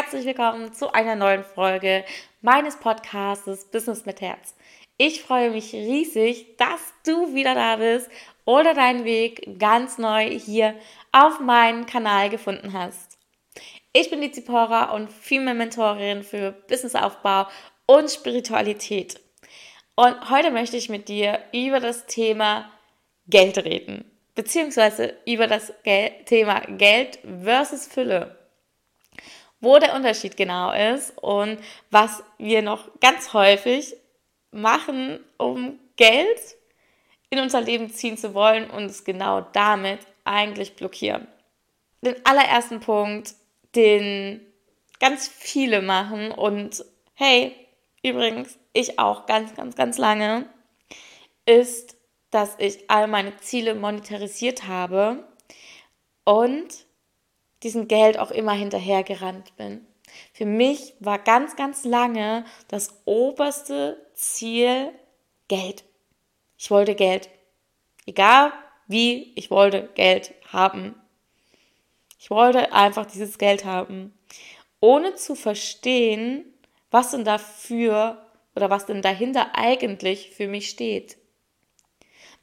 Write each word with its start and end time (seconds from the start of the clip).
herzlich 0.00 0.26
willkommen 0.26 0.72
zu 0.72 0.92
einer 0.92 1.16
neuen 1.16 1.42
Folge 1.42 2.04
meines 2.40 2.76
Podcasts 2.76 3.64
Business 3.64 4.06
mit 4.06 4.20
Herz. 4.20 4.54
Ich 4.96 5.22
freue 5.22 5.50
mich 5.50 5.72
riesig, 5.72 6.56
dass 6.56 6.80
du 7.04 7.34
wieder 7.34 7.56
da 7.56 7.74
bist 7.74 8.08
oder 8.44 8.74
deinen 8.74 9.04
Weg 9.04 9.58
ganz 9.58 9.98
neu 9.98 10.30
hier 10.30 10.76
auf 11.10 11.40
meinen 11.40 11.84
Kanal 11.86 12.30
gefunden 12.30 12.74
hast. 12.74 13.18
Ich 13.92 14.08
bin 14.08 14.20
die 14.20 14.30
Zipora 14.30 14.92
und 14.92 15.10
Female 15.10 15.58
Mentorin 15.58 16.22
für 16.22 16.52
Businessaufbau 16.52 17.48
und 17.86 18.08
Spiritualität. 18.08 19.18
Und 19.96 20.30
heute 20.30 20.52
möchte 20.52 20.76
ich 20.76 20.88
mit 20.88 21.08
dir 21.08 21.40
über 21.52 21.80
das 21.80 22.06
Thema 22.06 22.70
Geld 23.26 23.58
reden, 23.58 24.08
beziehungsweise 24.36 25.16
über 25.26 25.48
das 25.48 25.72
Gel 25.82 26.12
Thema 26.24 26.60
Geld 26.68 27.18
versus 27.42 27.88
Fülle. 27.88 28.37
Wo 29.60 29.78
der 29.78 29.94
Unterschied 29.94 30.36
genau 30.36 30.72
ist 30.72 31.18
und 31.18 31.58
was 31.90 32.22
wir 32.38 32.62
noch 32.62 32.88
ganz 33.00 33.32
häufig 33.32 33.96
machen, 34.52 35.20
um 35.36 35.78
Geld 35.96 36.56
in 37.30 37.40
unser 37.40 37.60
Leben 37.60 37.90
ziehen 37.90 38.16
zu 38.16 38.34
wollen 38.34 38.70
und 38.70 38.84
es 38.84 39.04
genau 39.04 39.40
damit 39.40 40.00
eigentlich 40.24 40.76
blockieren. 40.76 41.26
Den 42.02 42.14
allerersten 42.24 42.80
Punkt, 42.80 43.34
den 43.74 44.40
ganz 45.00 45.28
viele 45.28 45.82
machen 45.82 46.30
und 46.30 46.84
hey, 47.14 47.54
übrigens, 48.02 48.58
ich 48.72 48.98
auch 48.98 49.26
ganz, 49.26 49.54
ganz, 49.54 49.74
ganz 49.74 49.98
lange, 49.98 50.46
ist, 51.46 51.96
dass 52.30 52.54
ich 52.58 52.90
all 52.90 53.08
meine 53.08 53.36
Ziele 53.38 53.74
monetarisiert 53.74 54.68
habe 54.68 55.24
und 56.24 56.86
diesem 57.62 57.88
Geld 57.88 58.18
auch 58.18 58.30
immer 58.30 58.52
hinterhergerannt 58.52 59.56
bin. 59.56 59.86
Für 60.32 60.46
mich 60.46 60.94
war 61.00 61.18
ganz, 61.18 61.56
ganz 61.56 61.84
lange 61.84 62.44
das 62.68 63.00
oberste 63.04 64.04
Ziel 64.14 64.92
Geld. 65.48 65.84
Ich 66.56 66.70
wollte 66.70 66.94
Geld. 66.94 67.28
Egal 68.06 68.52
wie, 68.86 69.32
ich 69.34 69.50
wollte 69.50 69.90
Geld 69.94 70.34
haben. 70.50 70.94
Ich 72.18 72.30
wollte 72.30 72.72
einfach 72.72 73.06
dieses 73.06 73.38
Geld 73.38 73.64
haben, 73.64 74.18
ohne 74.80 75.14
zu 75.14 75.34
verstehen, 75.34 76.44
was 76.90 77.12
denn 77.12 77.24
dafür 77.24 78.26
oder 78.56 78.70
was 78.70 78.86
denn 78.86 79.02
dahinter 79.02 79.54
eigentlich 79.54 80.30
für 80.30 80.48
mich 80.48 80.70
steht. 80.70 81.18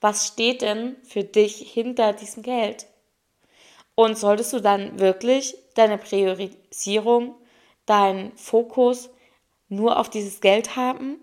Was 0.02 0.28
steht 0.28 0.62
denn 0.62 0.96
für 1.04 1.24
dich 1.24 1.58
hinter 1.58 2.14
diesem 2.14 2.44
Geld? 2.44 2.88
Und 3.96 4.18
solltest 4.18 4.52
du 4.54 4.60
dann 4.60 5.00
wirklich 5.00 5.56
deine 5.76 5.98
Priorisierung, 5.98 7.36
deinen 7.86 8.36
Fokus 8.38 9.10
nur 9.70 9.98
auf 10.00 10.10
dieses 10.10 10.42
Geld 10.42 10.76
haben? 10.76 11.20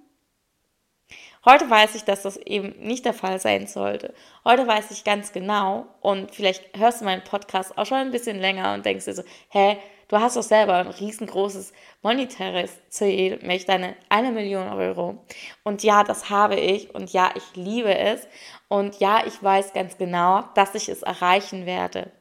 Heute 1.44 1.68
weiß 1.68 1.96
ich, 1.96 2.04
dass 2.04 2.22
das 2.22 2.36
eben 2.36 2.72
nicht 2.78 3.04
der 3.04 3.14
Fall 3.14 3.40
sein 3.40 3.66
sollte. 3.66 4.14
Heute 4.44 4.66
weiß 4.66 4.92
ich 4.92 5.02
ganz 5.02 5.32
genau 5.32 5.86
und 6.00 6.32
vielleicht 6.32 6.76
hörst 6.78 7.00
du 7.00 7.04
meinen 7.04 7.24
Podcast 7.24 7.76
auch 7.76 7.84
schon 7.84 7.98
ein 7.98 8.12
bisschen 8.12 8.38
länger 8.38 8.74
und 8.74 8.86
denkst 8.86 9.06
dir 9.06 9.14
so, 9.14 9.24
hä, 9.48 9.76
du 10.06 10.20
hast 10.20 10.36
doch 10.36 10.42
selber 10.44 10.74
ein 10.74 10.86
riesengroßes 10.86 11.72
monetäres 12.00 12.78
Ziel, 12.90 13.38
nämlich 13.38 13.64
deine 13.64 13.96
eine 14.08 14.30
Million 14.30 14.68
Euro. 14.68 15.24
Und 15.64 15.82
ja, 15.82 16.04
das 16.04 16.30
habe 16.30 16.54
ich 16.54 16.94
und 16.94 17.12
ja, 17.12 17.32
ich 17.34 17.56
liebe 17.56 17.92
es 17.92 18.28
und 18.68 19.00
ja, 19.00 19.26
ich 19.26 19.42
weiß 19.42 19.72
ganz 19.72 19.98
genau, 19.98 20.44
dass 20.54 20.76
ich 20.76 20.88
es 20.88 21.02
erreichen 21.02 21.66
werde. 21.66 22.12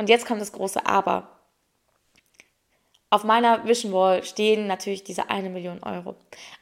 Und 0.00 0.08
jetzt 0.08 0.24
kommt 0.24 0.40
das 0.40 0.52
große 0.52 0.86
Aber. 0.86 1.28
Auf 3.10 3.22
meiner 3.22 3.66
Vision 3.66 3.92
Wall 3.92 4.24
stehen 4.24 4.66
natürlich 4.66 5.04
diese 5.04 5.28
eine 5.28 5.50
Million 5.50 5.82
Euro. 5.82 6.16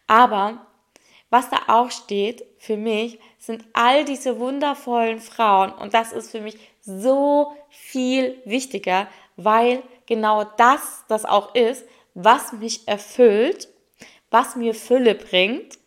Aber 0.09 0.67
was 1.31 1.49
da 1.49 1.59
auch 1.69 1.93
steht 1.93 2.45
für 2.59 2.77
mich, 2.77 3.21
sind 3.39 3.65
all 3.75 4.05
diese 4.05 4.41
wundervollen 4.41 5.21
Frauen. 5.21 5.71
Und 5.71 5.95
das 5.95 6.11
ist 6.13 6.33
für 6.33 6.41
mich 6.41 6.59
so 6.81 7.55
viel 7.69 8.43
wichtiger, 8.45 9.07
weil 9.37 9.85
genau 10.07 10.43
das 10.43 11.05
das 11.07 11.25
auch 11.25 11.55
ist, 11.55 11.87
was 12.15 12.51
mich 12.55 12.89
erfüllt, 12.89 13.69
was 14.33 14.57
mir 14.57 14.75
Fülle 14.75 15.15
bringt. 15.15 15.79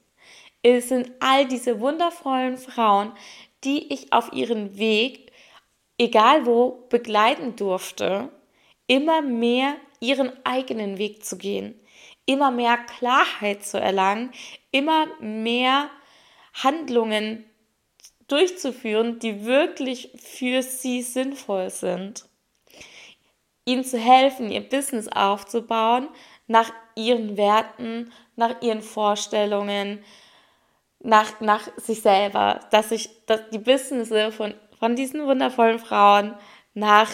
Es 0.64 0.88
sind 0.88 1.12
all 1.20 1.46
diese 1.50 1.82
wundervollen 1.82 2.56
Frauen, 2.56 3.12
die 3.66 3.92
ich 3.92 4.14
auf 4.14 4.32
ihren 4.32 4.78
Weg, 4.78 5.31
egal 6.02 6.46
wo, 6.46 6.86
begleiten 6.90 7.56
durfte, 7.56 8.30
immer 8.88 9.22
mehr 9.22 9.76
ihren 10.00 10.32
eigenen 10.44 10.98
Weg 10.98 11.24
zu 11.24 11.38
gehen 11.38 11.82
immer 12.26 12.52
mehr 12.52 12.78
Klarheit 12.78 13.66
zu 13.66 13.80
erlangen, 13.80 14.32
immer 14.72 15.08
mehr 15.20 15.90
Handlungen 16.54 17.46
durchzuführen, 18.28 19.20
die 19.20 19.46
wirklich 19.46 20.12
für 20.16 20.64
sie 20.64 21.02
sinnvoll 21.02 21.70
sind. 21.70 22.26
Ihnen 23.66 23.84
zu 23.84 23.98
helfen, 23.98 24.52
ihr 24.52 24.68
Business 24.68 25.08
aufzubauen 25.08 26.08
nach 26.48 26.72
ihren 26.96 27.38
Werten, 27.38 28.12
nach 28.36 28.62
ihren 28.62 28.82
Vorstellungen, 28.82 30.04
nach, 31.00 31.40
nach 31.42 31.68
sich 31.78 32.02
selber, 32.02 32.62
dass 32.72 32.90
sich 32.90 33.10
dass 33.26 33.50
die 33.50 33.60
Business 33.60 34.10
von, 34.36 34.54
von 34.82 34.96
diesen 34.96 35.28
wundervollen 35.28 35.78
Frauen 35.78 36.34
nach 36.74 37.08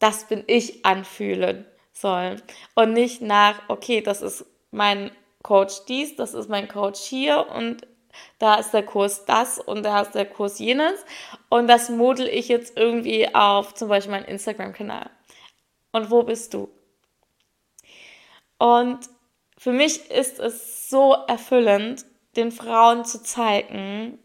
das 0.00 0.26
bin 0.26 0.42
ich 0.48 0.84
anfühlen 0.84 1.64
sollen. 1.92 2.42
Und 2.74 2.94
nicht 2.94 3.22
nach, 3.22 3.62
okay, 3.68 4.00
das 4.00 4.22
ist 4.22 4.44
mein 4.72 5.12
Coach 5.44 5.84
dies, 5.86 6.16
das 6.16 6.34
ist 6.34 6.48
mein 6.48 6.66
Coach 6.66 6.98
hier 6.98 7.46
und 7.54 7.86
da 8.40 8.56
ist 8.56 8.72
der 8.72 8.82
Kurs 8.82 9.24
das 9.24 9.60
und 9.60 9.84
da 9.84 10.00
ist 10.00 10.16
der 10.16 10.26
Kurs 10.26 10.58
jenes. 10.58 11.04
Und 11.48 11.68
das 11.68 11.90
model 11.90 12.26
ich 12.26 12.48
jetzt 12.48 12.76
irgendwie 12.76 13.32
auf 13.36 13.72
zum 13.74 13.88
Beispiel 13.88 14.10
meinen 14.10 14.24
Instagram-Kanal. 14.24 15.10
Und 15.92 16.10
wo 16.10 16.24
bist 16.24 16.54
du? 16.54 16.68
Und 18.58 18.98
für 19.56 19.72
mich 19.72 20.10
ist 20.10 20.40
es 20.40 20.90
so 20.90 21.14
erfüllend, 21.28 22.04
den 22.34 22.50
Frauen 22.50 23.04
zu 23.04 23.22
zeigen, 23.22 24.18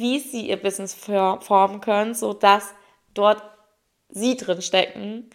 wie 0.00 0.18
sie 0.18 0.48
ihr 0.48 0.56
Business 0.56 0.94
formen 0.94 1.80
können, 1.80 2.14
sodass 2.14 2.74
dort 3.14 3.42
sie 4.08 4.36
drin 4.36 4.62
stecken 4.62 5.30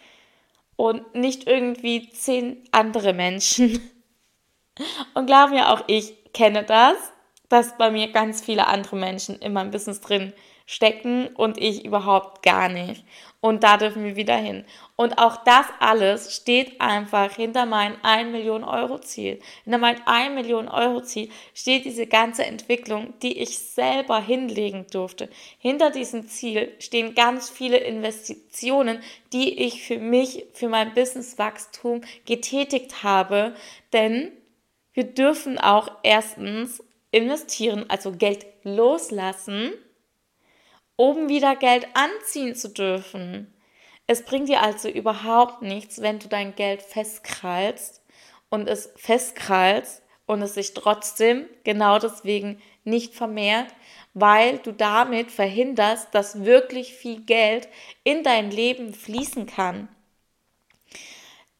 und 0.76 1.14
nicht 1.14 1.46
irgendwie 1.46 2.10
zehn 2.10 2.62
andere 2.72 3.14
Menschen. 3.14 3.80
Und 5.14 5.24
glaub 5.24 5.48
mir, 5.48 5.72
auch 5.72 5.84
ich 5.86 6.12
kenne 6.34 6.62
das, 6.62 6.96
dass 7.48 7.78
bei 7.78 7.90
mir 7.90 8.12
ganz 8.12 8.42
viele 8.42 8.66
andere 8.66 8.96
Menschen 8.96 9.38
in 9.38 9.54
meinem 9.54 9.70
Business 9.70 10.02
drin 10.02 10.34
stecken 10.34 10.55
und 11.36 11.58
ich 11.58 11.84
überhaupt 11.84 12.42
gar 12.42 12.68
nicht. 12.68 13.04
Und 13.40 13.62
da 13.62 13.76
dürfen 13.76 14.02
wir 14.02 14.16
wieder 14.16 14.36
hin. 14.36 14.64
Und 14.96 15.18
auch 15.18 15.44
das 15.44 15.66
alles 15.78 16.34
steht 16.34 16.80
einfach 16.80 17.32
hinter 17.32 17.66
meinem 17.66 17.96
1 18.02 18.32
Million 18.32 18.64
Euro 18.64 18.98
Ziel. 18.98 19.38
Hinter 19.62 19.78
meinem 19.78 20.00
1 20.04 20.34
Million 20.34 20.68
Euro 20.68 21.02
Ziel 21.02 21.30
steht 21.54 21.84
diese 21.84 22.06
ganze 22.08 22.44
Entwicklung, 22.44 23.14
die 23.22 23.38
ich 23.38 23.58
selber 23.58 24.20
hinlegen 24.20 24.86
durfte. 24.90 25.28
Hinter 25.58 25.90
diesem 25.90 26.26
Ziel 26.26 26.74
stehen 26.80 27.14
ganz 27.14 27.48
viele 27.48 27.76
Investitionen, 27.76 28.98
die 29.32 29.62
ich 29.62 29.84
für 29.84 29.98
mich, 29.98 30.46
für 30.52 30.68
mein 30.68 30.94
Businesswachstum 30.94 32.00
getätigt 32.24 33.04
habe. 33.04 33.54
Denn 33.92 34.32
wir 34.94 35.04
dürfen 35.04 35.58
auch 35.58 35.90
erstens 36.02 36.82
investieren, 37.12 37.84
also 37.88 38.10
Geld 38.10 38.46
loslassen 38.64 39.72
um 40.96 41.28
wieder 41.28 41.56
Geld 41.56 41.86
anziehen 41.94 42.54
zu 42.54 42.70
dürfen. 42.70 43.52
Es 44.06 44.24
bringt 44.24 44.48
dir 44.48 44.62
also 44.62 44.88
überhaupt 44.88 45.62
nichts, 45.62 46.00
wenn 46.00 46.18
du 46.18 46.28
dein 46.28 46.54
Geld 46.54 46.82
festkrallst 46.82 48.02
und 48.48 48.68
es 48.68 48.92
festkrallst 48.96 50.02
und 50.26 50.42
es 50.42 50.54
sich 50.54 50.74
trotzdem 50.74 51.48
genau 51.64 51.98
deswegen 51.98 52.60
nicht 52.84 53.14
vermehrt, 53.14 53.74
weil 54.14 54.58
du 54.58 54.72
damit 54.72 55.30
verhinderst, 55.30 56.14
dass 56.14 56.44
wirklich 56.44 56.94
viel 56.94 57.20
Geld 57.22 57.68
in 58.04 58.22
dein 58.22 58.50
Leben 58.50 58.94
fließen 58.94 59.46
kann. 59.46 59.88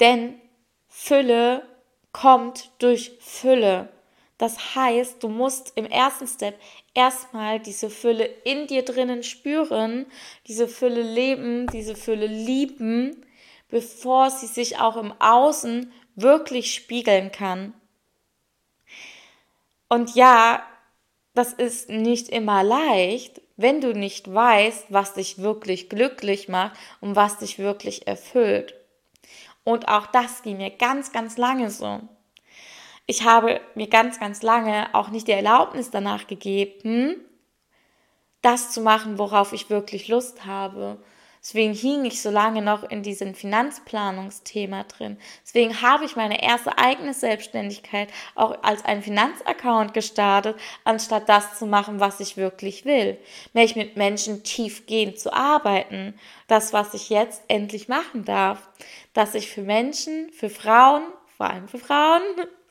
Denn 0.00 0.41
Fülle 0.89 1.67
kommt 2.12 2.71
durch 2.79 3.12
Fülle. 3.21 3.89
Das 4.38 4.75
heißt, 4.75 5.23
du 5.23 5.29
musst 5.29 5.73
im 5.77 5.87
ersten 5.87 6.27
Step 6.27 6.61
erstmal 6.93 7.59
diese 7.59 7.88
Fülle 7.88 8.25
in 8.44 8.67
dir 8.67 8.85
drinnen 8.85 9.23
spüren, 9.23 10.06
diese 10.47 10.69
Fülle 10.69 11.03
leben, 11.03 11.67
diese 11.69 11.97
Fülle 11.97 12.27
lieben, 12.27 13.25
bevor 13.69 14.31
sie 14.31 14.47
sich 14.47 14.79
auch 14.79 14.97
im 14.97 15.12
Außen 15.21 15.91
wirklich 16.17 16.75
spiegeln 16.75 17.33
kann. 17.33 17.73
Und 19.88 20.15
ja, 20.15 20.62
das 21.35 21.53
ist 21.53 21.89
nicht 21.89 22.29
immer 22.29 22.62
leicht, 22.62 23.41
wenn 23.56 23.81
du 23.81 23.93
nicht 23.93 24.32
weißt, 24.32 24.87
was 24.91 25.15
dich 25.15 25.39
wirklich 25.39 25.89
glücklich 25.89 26.49
macht 26.49 26.77
und 27.00 27.17
was 27.17 27.39
dich 27.39 27.59
wirklich 27.59 28.06
erfüllt. 28.06 28.75
Und 29.65 29.89
auch 29.89 30.06
das 30.06 30.43
ging 30.43 30.59
mir 30.59 30.71
ganz, 30.71 31.12
ganz 31.12 31.37
lange 31.39 31.71
so. 31.71 32.00
Ich 33.06 33.23
habe 33.23 33.61
mir 33.76 33.88
ganz, 33.88 34.19
ganz 34.19 34.43
lange 34.43 34.93
auch 34.93 35.11
nicht 35.11 35.29
die 35.29 35.32
Erlaubnis 35.32 35.91
danach 35.91 36.26
gegeben, 36.26 37.17
das 38.43 38.73
zu 38.73 38.81
machen, 38.81 39.19
worauf 39.19 39.53
ich 39.53 39.70
wirklich 39.70 40.08
Lust 40.08 40.44
habe. 40.44 40.99
Deswegen 41.41 41.75
hing 41.75 42.05
ich 42.05 42.20
so 42.20 42.31
lange 42.31 42.61
noch 42.61 42.82
in 42.82 43.05
diesem 43.05 43.37
Finanzplanungsthema 43.37 44.82
drin. 44.82 45.17
Deswegen 45.44 45.81
habe 45.81 46.05
ich 46.05 46.17
meine 46.17 46.43
erste 46.43 46.76
eigene 46.76 47.14
Selbstständigkeit 47.14 48.08
auch 48.35 48.64
als 48.64 48.85
ein 48.85 49.00
Finanzaccount 49.00 49.94
gestartet, 49.94 50.56
anstatt 50.82 51.29
das 51.29 51.56
zu 51.56 51.67
machen, 51.67 52.00
was 52.00 52.19
ich 52.19 52.37
wirklich 52.37 52.85
will. 52.85 53.17
Nämlich 53.53 53.76
mit 53.76 53.97
Menschen 53.97 54.43
tiefgehend 54.43 55.20
zu 55.20 55.32
arbeiten. 55.32 56.19
Das, 56.49 56.73
was 56.73 56.94
ich 56.94 57.11
jetzt 57.11 57.44
endlich 57.47 57.87
machen 57.87 58.25
darf. 58.25 58.69
Dass 59.12 59.37
ich 59.37 59.49
für 59.49 59.62
Menschen, 59.62 60.32
für 60.32 60.50
Frauen, 60.50 61.05
vor 61.37 61.49
allem 61.49 61.69
für 61.69 61.79
Frauen, 61.79 62.23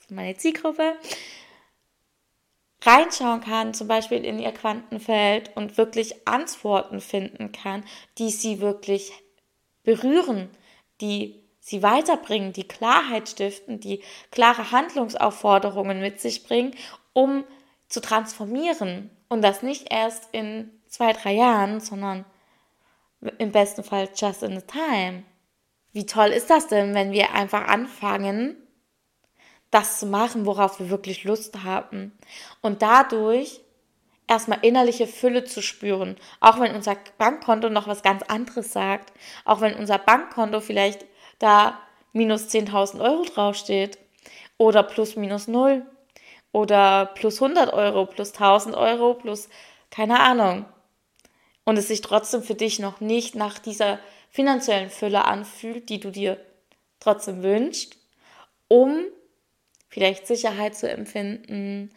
meine 0.09 0.35
Zielgruppe, 0.37 0.95
reinschauen 2.81 3.41
kann, 3.41 3.73
zum 3.73 3.87
Beispiel 3.87 4.23
in 4.23 4.39
ihr 4.39 4.51
Quantenfeld 4.51 5.55
und 5.55 5.77
wirklich 5.77 6.27
Antworten 6.27 7.01
finden 7.01 7.51
kann, 7.51 7.83
die 8.17 8.29
sie 8.29 8.61
wirklich 8.61 9.11
berühren, 9.83 10.49
die 11.01 11.43
sie 11.59 11.81
weiterbringen, 11.81 12.53
die 12.53 12.67
Klarheit 12.67 13.29
stiften, 13.29 13.79
die 13.79 14.03
klare 14.29 14.71
Handlungsaufforderungen 14.71 15.99
mit 15.99 16.21
sich 16.21 16.43
bringen, 16.43 16.75
um 17.13 17.43
zu 17.87 18.01
transformieren. 18.01 19.09
Und 19.29 19.41
das 19.41 19.63
nicht 19.63 19.91
erst 19.91 20.29
in 20.31 20.69
zwei, 20.87 21.13
drei 21.13 21.33
Jahren, 21.33 21.79
sondern 21.79 22.23
im 23.39 23.51
besten 23.51 23.83
Fall 23.83 24.09
just 24.15 24.43
in 24.43 24.57
a 24.57 24.61
time. 24.61 25.23
Wie 25.91 26.05
toll 26.05 26.27
ist 26.27 26.49
das 26.49 26.67
denn, 26.67 26.93
wenn 26.93 27.11
wir 27.11 27.33
einfach 27.33 27.67
anfangen, 27.67 28.57
das 29.71 29.99
zu 29.99 30.05
machen, 30.05 30.45
worauf 30.45 30.79
wir 30.79 30.89
wirklich 30.89 31.23
Lust 31.23 31.63
haben. 31.63 32.17
Und 32.61 32.81
dadurch 32.81 33.61
erstmal 34.27 34.59
innerliche 34.61 35.07
Fülle 35.07 35.43
zu 35.43 35.61
spüren, 35.61 36.15
auch 36.39 36.59
wenn 36.59 36.75
unser 36.75 36.97
Bankkonto 37.17 37.69
noch 37.69 37.87
was 37.87 38.01
ganz 38.03 38.23
anderes 38.23 38.71
sagt, 38.73 39.13
auch 39.43 39.61
wenn 39.61 39.75
unser 39.75 39.97
Bankkonto 39.97 40.61
vielleicht 40.61 41.05
da 41.39 41.79
minus 42.13 42.47
10.000 42.47 43.01
Euro 43.01 43.23
draufsteht 43.23 43.97
oder 44.57 44.83
plus 44.83 45.15
minus 45.15 45.47
null 45.47 45.85
oder 46.51 47.07
plus 47.07 47.41
100 47.41 47.73
Euro, 47.73 48.05
plus 48.05 48.33
1000 48.33 48.75
Euro, 48.75 49.13
plus 49.15 49.49
keine 49.91 50.19
Ahnung. 50.19 50.65
Und 51.65 51.77
es 51.77 51.87
sich 51.87 52.01
trotzdem 52.01 52.43
für 52.43 52.55
dich 52.55 52.79
noch 52.79 53.01
nicht 53.01 53.35
nach 53.35 53.59
dieser 53.59 53.99
finanziellen 54.29 54.89
Fülle 54.89 55.25
anfühlt, 55.25 55.89
die 55.89 55.99
du 55.99 56.11
dir 56.11 56.39
trotzdem 56.99 57.43
wünschst, 57.43 57.97
um 58.67 59.05
vielleicht 59.95 60.27
Sicherheit 60.27 60.75
zu 60.75 60.91
empfinden, 60.91 61.89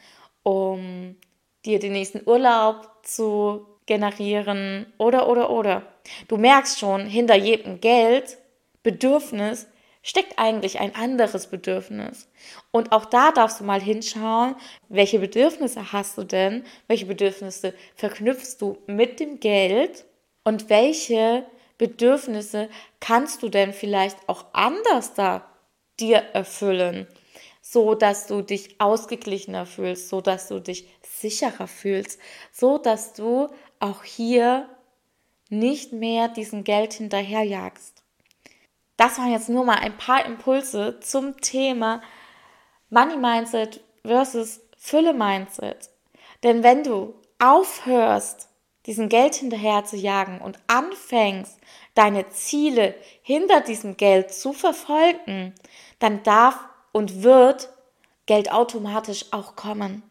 um 0.45 1.17
dir 1.65 1.81
den 1.81 1.93
nächsten 1.93 2.23
Urlaub 2.29 2.89
zu 3.03 3.67
generieren 3.87 4.87
oder, 4.99 5.29
oder, 5.29 5.50
oder. 5.50 5.83
Du 6.29 6.37
merkst 6.37 6.79
schon, 6.79 7.06
hinter 7.06 7.35
jedem 7.35 7.81
Geld, 7.81 8.39
Bedürfnis, 8.85 9.67
steckt 10.03 10.39
eigentlich 10.39 10.79
ein 10.79 10.95
anderes 10.95 11.49
Bedürfnis. 11.49 12.31
Und 12.71 12.93
auch 12.93 13.05
da 13.05 13.33
darfst 13.33 13.59
du 13.59 13.65
mal 13.65 13.81
hinschauen, 13.81 14.55
welche 14.89 15.19
Bedürfnisse 15.19 15.93
hast 15.93 16.17
du 16.19 16.23
denn, 16.23 16.62
welche 16.87 17.06
Bedürfnisse 17.06 17.75
verknüpfst 17.97 18.59
du 18.61 18.79
mit 18.87 19.19
dem 19.19 19.41
Geld 19.41 20.05
und 20.45 20.71
welche 20.71 21.45
Bedürfnisse 21.79 22.69
kannst 23.00 23.43
du 23.43 23.49
denn 23.49 23.73
vielleicht 23.73 24.29
auch 24.29 24.45
anders 24.53 25.15
da 25.15 25.45
dir 25.99 26.19
erfüllen 26.33 27.09
so 27.70 27.94
dass 27.94 28.26
du 28.26 28.41
dich 28.41 28.81
ausgeglichener 28.81 29.67
fühlst, 29.67 30.09
so 30.09 30.23
dass 30.23 30.49
du 30.49 30.59
dich 30.59 30.88
sicherer 31.03 31.67
fühlst, 31.67 32.19
so 32.50 32.79
dass 32.79 33.12
du 33.12 33.49
auch 33.79 34.05
hier 34.05 34.69
nicht 35.50 35.93
mehr 35.93 36.29
diesen 36.29 36.65
Geld 36.65 36.94
hinterherjagst. 36.94 38.03
Das 38.97 39.19
waren 39.19 39.32
jetzt 39.32 39.50
nur 39.50 39.67
mal 39.67 39.76
ein 39.76 39.99
paar 39.99 40.25
Impulse 40.25 40.99
zum 41.00 41.38
Thema 41.43 42.00
Money 42.88 43.19
Mindset 43.19 43.81
versus 44.03 44.61
Fülle 44.79 45.12
Mindset. 45.12 45.91
Denn 46.43 46.62
wenn 46.62 46.85
du 46.85 47.14
aufhörst, 47.38 48.49
diesen 48.87 49.11
Geld 49.11 49.35
hinterher 49.35 49.85
zu 49.85 49.97
jagen 49.97 50.41
und 50.41 50.59
anfängst, 50.69 51.59
deine 51.94 52.31
Ziele 52.31 52.94
hinter 53.21 53.61
diesem 53.61 53.99
Geld 53.99 54.32
zu 54.32 54.55
verfolgen, 54.55 55.55
dann 55.99 56.23
darf 56.23 56.68
und 56.99 57.23
wird 57.23 57.69
Geld 58.27 58.50
automatisch 58.50 59.27
auch 59.31 59.55
kommen. 59.55 60.03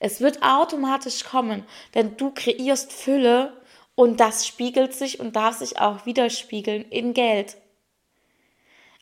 Es 0.00 0.20
wird 0.20 0.42
automatisch 0.42 1.24
kommen, 1.24 1.64
denn 1.94 2.18
du 2.18 2.30
kreierst 2.30 2.92
Fülle 2.92 3.56
und 3.94 4.20
das 4.20 4.46
spiegelt 4.46 4.92
sich 4.92 5.18
und 5.18 5.34
darf 5.34 5.56
sich 5.56 5.78
auch 5.78 6.04
widerspiegeln 6.04 6.84
in 6.90 7.14
Geld. 7.14 7.56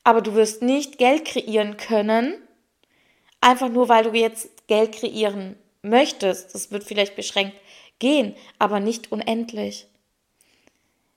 Aber 0.04 0.20
du 0.20 0.34
wirst 0.36 0.62
nicht 0.62 0.96
Geld 0.98 1.24
kreieren 1.24 1.76
können, 1.76 2.40
einfach 3.40 3.68
nur 3.68 3.88
weil 3.88 4.04
du 4.04 4.12
jetzt 4.12 4.68
Geld 4.68 4.92
kreieren 4.92 5.56
möchtest. 5.82 6.54
Das 6.54 6.70
wird 6.70 6.84
vielleicht 6.84 7.16
beschränkt 7.16 7.56
gehen, 7.98 8.36
aber 8.60 8.78
nicht 8.78 9.10
unendlich. 9.10 9.88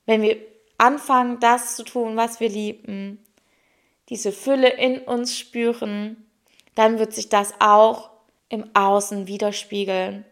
Wenn 0.08 0.24
wir 0.24 0.38
anfangen, 0.80 1.40
das 1.40 1.76
zu 1.76 1.84
tun, 1.84 2.18
was 2.18 2.40
wir 2.40 2.50
lieben, 2.50 3.24
diese 4.10 4.32
Fülle 4.32 4.70
in 4.70 5.00
uns 5.00 5.38
spüren, 5.38 6.26
dann 6.76 7.00
wird 7.00 7.14
sich 7.14 7.30
das 7.30 7.54
auch 7.60 8.10
im 8.50 8.70
Außen 8.76 9.28
widerspiegeln. 9.28 10.26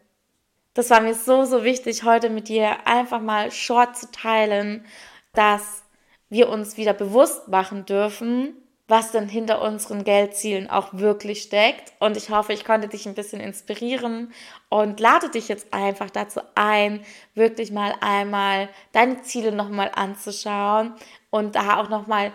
Das 0.73 0.89
war 0.89 1.01
mir 1.01 1.13
so, 1.13 1.45
so 1.45 1.63
wichtig, 1.63 2.03
heute 2.03 2.29
mit 2.29 2.49
dir 2.49 2.85
einfach 2.85 3.21
mal 3.21 3.51
short 3.51 3.97
zu 3.97 4.11
teilen, 4.11 4.85
dass 5.33 5.83
wir 6.29 6.49
uns 6.49 6.77
wieder 6.77 6.93
bewusst 6.93 7.47
machen 7.47 7.85
dürfen, 7.85 8.55
was 8.87 9.11
denn 9.11 9.27
hinter 9.27 9.61
unseren 9.61 10.03
Geldzielen 10.03 10.69
auch 10.69 10.89
wirklich 10.93 11.41
steckt. 11.41 11.93
Und 11.99 12.17
ich 12.17 12.29
hoffe, 12.29 12.53
ich 12.53 12.65
konnte 12.65 12.87
dich 12.87 13.07
ein 13.07 13.15
bisschen 13.15 13.39
inspirieren 13.41 14.31
und 14.69 14.99
lade 14.99 15.29
dich 15.29 15.47
jetzt 15.47 15.73
einfach 15.73 16.09
dazu 16.09 16.41
ein, 16.53 17.03
wirklich 17.33 17.71
mal 17.71 17.95
einmal 18.01 18.69
deine 18.91 19.21
Ziele 19.23 19.51
nochmal 19.51 19.91
anzuschauen 19.95 20.93
und 21.31 21.55
da 21.55 21.79
auch 21.79 21.89
nochmal 21.89 22.31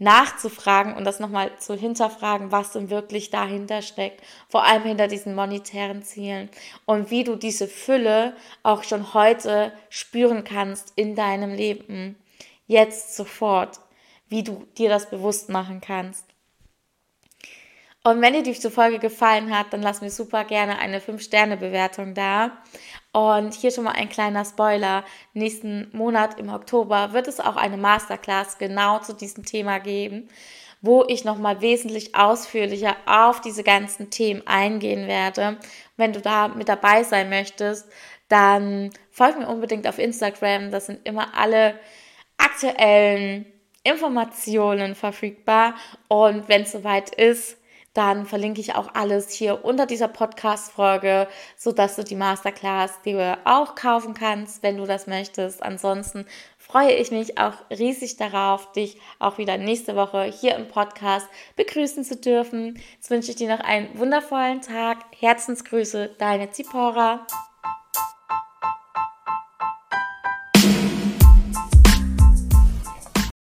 nachzufragen 0.00 0.94
und 0.94 1.04
das 1.04 1.20
nochmal 1.20 1.50
zu 1.58 1.74
hinterfragen, 1.74 2.50
was 2.50 2.72
denn 2.72 2.88
wirklich 2.88 3.28
dahinter 3.30 3.82
steckt, 3.82 4.24
vor 4.48 4.64
allem 4.64 4.82
hinter 4.82 5.08
diesen 5.08 5.34
monetären 5.34 6.02
Zielen 6.02 6.48
und 6.86 7.10
wie 7.10 7.22
du 7.22 7.36
diese 7.36 7.68
Fülle 7.68 8.34
auch 8.62 8.82
schon 8.82 9.12
heute 9.14 9.72
spüren 9.90 10.42
kannst 10.42 10.94
in 10.96 11.14
deinem 11.14 11.54
Leben, 11.54 12.16
jetzt 12.66 13.14
sofort, 13.14 13.78
wie 14.28 14.42
du 14.42 14.66
dir 14.78 14.88
das 14.88 15.10
bewusst 15.10 15.50
machen 15.50 15.82
kannst. 15.82 16.24
Und 18.02 18.22
wenn 18.22 18.32
dir 18.32 18.42
diese 18.42 18.70
Folge 18.70 18.98
gefallen 18.98 19.54
hat, 19.54 19.74
dann 19.74 19.82
lass 19.82 20.00
mir 20.00 20.10
super 20.10 20.44
gerne 20.44 20.78
eine 20.78 21.00
5-Sterne-Bewertung 21.00 22.14
da. 22.14 22.62
Und 23.12 23.54
hier 23.54 23.72
schon 23.72 23.84
mal 23.84 23.92
ein 23.92 24.08
kleiner 24.08 24.44
Spoiler. 24.44 25.04
Nächsten 25.32 25.88
Monat 25.92 26.38
im 26.38 26.48
Oktober 26.48 27.12
wird 27.12 27.26
es 27.26 27.40
auch 27.40 27.56
eine 27.56 27.76
Masterclass 27.76 28.58
genau 28.58 29.00
zu 29.00 29.14
diesem 29.14 29.44
Thema 29.44 29.78
geben, 29.80 30.28
wo 30.80 31.04
ich 31.08 31.24
nochmal 31.24 31.60
wesentlich 31.60 32.14
ausführlicher 32.14 32.96
auf 33.06 33.40
diese 33.40 33.64
ganzen 33.64 34.10
Themen 34.10 34.46
eingehen 34.46 35.08
werde. 35.08 35.58
Wenn 35.96 36.12
du 36.12 36.20
da 36.20 36.48
mit 36.48 36.68
dabei 36.68 37.02
sein 37.02 37.30
möchtest, 37.30 37.90
dann 38.28 38.90
folg 39.10 39.38
mir 39.38 39.48
unbedingt 39.48 39.88
auf 39.88 39.98
Instagram. 39.98 40.70
Das 40.70 40.86
sind 40.86 41.00
immer 41.04 41.36
alle 41.36 41.74
aktuellen 42.38 43.44
Informationen 43.82 44.94
verfügbar. 44.94 45.74
Und 46.06 46.48
wenn 46.48 46.62
es 46.62 46.72
soweit 46.72 47.12
ist, 47.14 47.59
dann 48.00 48.24
verlinke 48.24 48.62
ich 48.62 48.74
auch 48.74 48.94
alles 48.94 49.30
hier 49.30 49.62
unter 49.62 49.84
dieser 49.84 50.08
Podcast-Folge, 50.08 51.28
sodass 51.54 51.96
du 51.96 52.02
die 52.02 52.16
Masterclass 52.16 53.02
dir 53.02 53.36
auch 53.44 53.74
kaufen 53.74 54.14
kannst, 54.14 54.62
wenn 54.62 54.78
du 54.78 54.86
das 54.86 55.06
möchtest. 55.06 55.62
Ansonsten 55.62 56.24
freue 56.56 56.92
ich 56.92 57.10
mich 57.10 57.36
auch 57.36 57.52
riesig 57.68 58.16
darauf, 58.16 58.72
dich 58.72 58.98
auch 59.18 59.36
wieder 59.36 59.58
nächste 59.58 59.96
Woche 59.96 60.22
hier 60.22 60.56
im 60.56 60.68
Podcast 60.68 61.26
begrüßen 61.56 62.02
zu 62.02 62.16
dürfen. 62.16 62.80
Jetzt 62.94 63.10
wünsche 63.10 63.32
ich 63.32 63.36
dir 63.36 63.54
noch 63.54 63.62
einen 63.62 63.98
wundervollen 63.98 64.62
Tag. 64.62 65.04
Herzensgrüße, 65.18 66.14
deine 66.16 66.50
Zipora. 66.52 67.26